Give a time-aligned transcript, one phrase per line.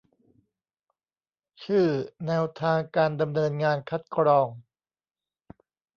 [1.63, 1.85] ชื่อ
[2.25, 4.47] แนวทางการดำเนินงานคัดกรอง